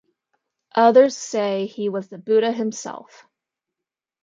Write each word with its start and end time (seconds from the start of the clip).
Others 0.75 1.15
say 1.15 1.67
he 1.67 1.87
was 1.87 2.07
the 2.09 2.17
Buddha 2.17 2.51
himself. 2.51 3.27